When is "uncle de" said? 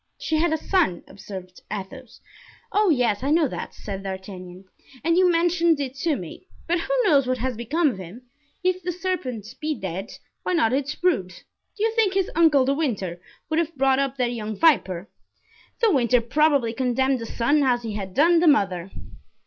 12.33-12.73